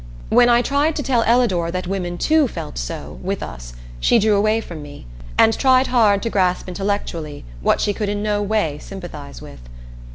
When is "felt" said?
2.47-2.79